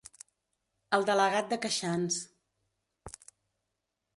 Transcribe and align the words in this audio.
El 0.97 1.05
delegat 1.09 1.51
de 1.53 1.59
Queixans. 1.65 2.19